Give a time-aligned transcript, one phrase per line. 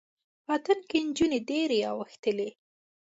[0.45, 2.49] په اتڼ کې جونې ډیرې اوښتلې